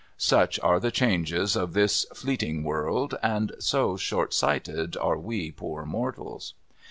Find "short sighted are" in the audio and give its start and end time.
3.97-5.19